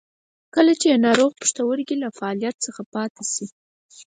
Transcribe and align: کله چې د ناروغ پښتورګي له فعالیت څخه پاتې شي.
کله 0.55 0.73
چې 0.79 0.87
د 0.91 0.95
ناروغ 1.05 1.31
پښتورګي 1.39 1.95
له 2.03 2.09
فعالیت 2.17 2.55
څخه 2.65 2.81
پاتې 2.93 3.23
شي. 3.33 3.45